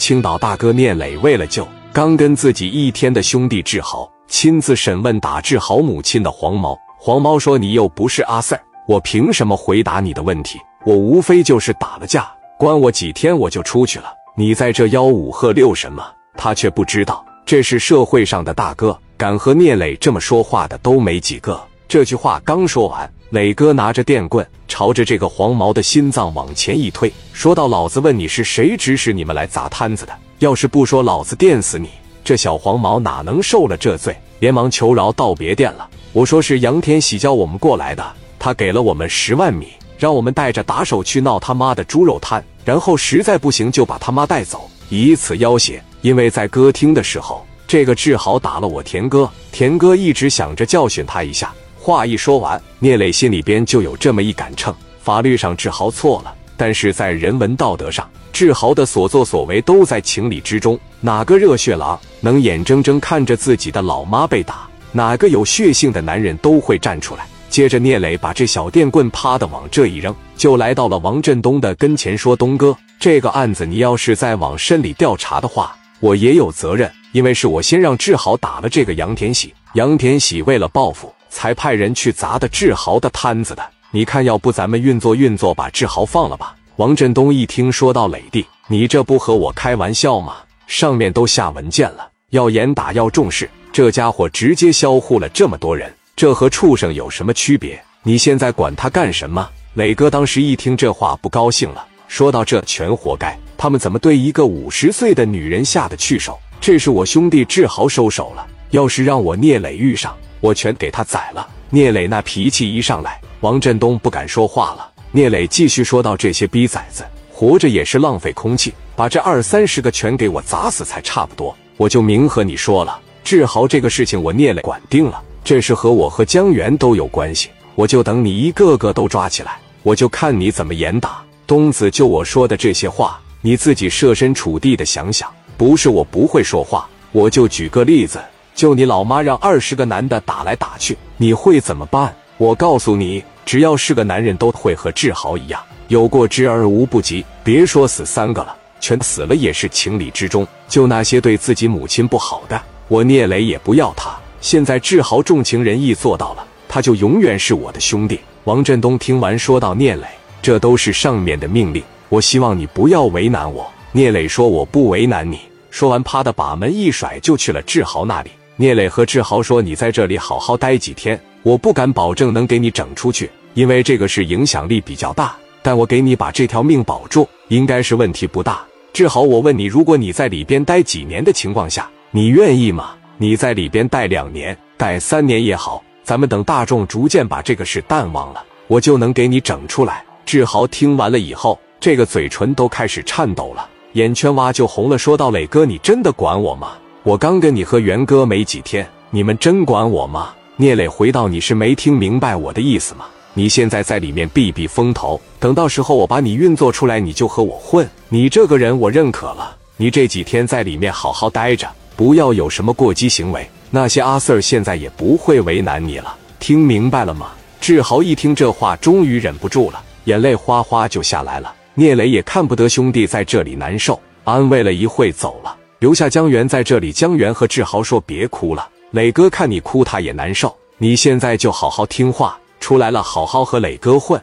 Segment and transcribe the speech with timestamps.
[0.00, 6.74] 青岛大哥聂磊为了救刚跟自己一天的兄弟志豪，亲自审问打志豪母亲的黄毛。
[6.98, 8.58] 黄毛说：“你又不是阿 Sir，
[8.88, 10.58] 我凭什么回答你的问题？
[10.86, 14.06] 我无非就是打了架，关我几天我就出去了。
[14.34, 16.02] 你在这吆五喝六什么？”
[16.34, 21.60] 他却不知道，这是社会上的大哥，敢和聂磊这么说话的都没几个。
[21.90, 30.16] 这句话刚说完，磊哥拿着电棍朝着这个黄毛的心脏往前一推，说道：“老子问你是谁指使你们来砸摊子的？
[30.38, 31.88] 要是不说，老子电死你！”
[32.22, 38.06] 这小黄毛哪能受了这罪，连忙求饶道：“别电了，我说是杨天喜叫我们过来的，
[38.38, 39.66] 他给了我们十万米，
[39.98, 45.82] 让我们带着打手去闹他妈的猪肉摊，然后实在不行就把他妈带走，以此要挟。
[46.02, 51.52] 因为在歌厅的时候，这个志豪打了我田哥，田哥一直想着教训他一下。”
[51.82, 54.72] 话一说完，聂磊心里边就有这么一杆秤。
[55.00, 60.78] 法律上志豪错了，但是在人文道德上，志豪的所作所为都在情理之中。
[61.00, 64.68] 哪个热血狼能眼睁睁看着自己的老妈被打？
[64.92, 67.26] 哪个有血性的男人都会站出来。
[67.48, 79.54] 接着，聂磊把这小电棍啪的往这一扔，就来到了王振东的跟前，说：“东哥，这个案子你要是再往深里调查的话，我也有责任，因为是我先让志豪打了这个杨田喜。
[79.72, 86.54] 杨田喜为了报复。”才派人去砸的志豪的摊子的，你看，要不咱们运作运作，把志豪放了吧？
[86.76, 90.36] 王振东一听，说到磊弟，你这不和我开玩笑吗？
[90.66, 93.48] 上面都下文件了，要严打，要重视。
[93.72, 97.80] 这家伙直接销户了这么多人，这和畜生有什么区别？
[98.02, 99.48] 你现在管他干什么？
[99.74, 106.38] 磊哥当时一听这话，不高兴了，说到这全活该，他们怎么对一个五十岁的女人下得去手？
[106.60, 110.14] 这是我兄弟志豪收手了，要是让我聂磊遇上。
[110.40, 111.46] 我全给他宰了！
[111.68, 114.90] 聂磊那脾气一上来，王振东不敢说话了。
[115.12, 121.54] 聂磊继续说道：“这些逼崽子活着也是浪费空气，把这二三十个全给我砸死才差不多。
[121.76, 127.50] 我就明和你说了，志豪这个事情我聂磊管定了，这事和我和江源都有关系。
[127.74, 131.22] 我就等你一个个都抓起来，我就看你怎么严打。
[131.46, 135.30] 东子，就我说的这些话，你自己设身处地的想想。
[135.58, 138.18] 不是我不会说话，我就举个例子。”
[138.60, 142.14] 就你老妈让二十个男的打来打去，你会怎么办？
[142.36, 147.24] 我告诉你，只要是个男人，都会和志豪一样，有过之而无不及。
[147.42, 150.46] 别说死三个了，全死了也是情理之中。
[150.68, 154.14] 就那些对自己母亲不好的，我聂磊也不要他。
[154.42, 158.20] 现在志豪重情仁义做到了，他就永远是我的兄弟。
[158.44, 160.06] 王振东听完说道：“聂磊，
[160.42, 165.40] 这都是上面的命令，我希望你不要为难我。”聂磊说：“我不为难你。”
[165.72, 168.30] 说完，啪的把门一甩，就去了志豪那里。
[168.60, 175.34] 聂磊和志豪说：“你在这里好好待几天，我不敢保证能给你整出去，因为这个事影响力比较大。
[175.62, 178.62] 但我给你把这条命保住，应该是问题不大。”
[178.92, 182.90] 志豪，我问你，如果你在里边待几年的情况下，你愿意吗？
[183.16, 190.04] 你在里边待两年、待三年也好，咱们等大众逐渐把这个事淡忘了，我就能给你整出来。
[190.26, 196.72] 志豪听完了以后，这个嘴唇都开始颤抖了，眼圈哇就红了，说道：“磊哥，你真的管我吗？”
[197.02, 200.34] 我刚跟你和元哥没几天，你们真管我吗？
[200.56, 203.06] 聂磊回道：“你是没听明白我的意思吗？
[203.32, 207.88] 你现在在里面避避风头，等到时候我把你运作出来，你就和我混。
[208.10, 211.66] 你这个人我认可了，你这几天在里面好好待着，
[211.96, 213.48] 不要有什么过激行为。
[213.70, 217.30] 那些阿 Sir 现在也不会为难你了，听明白了吗？”
[217.62, 221.50] 志豪一听这话，终于忍不住了，眼泪哗哗就下来了。
[221.72, 225.56] 聂磊也看不得兄弟在这里难受，安慰了一会，走了。
[225.80, 230.54] 留下江源在这里，江源和志豪说：“别哭了，磊哥看你哭，他也难受。
[230.76, 234.20] 你现在就好好听话，出来了好好和磊哥混。”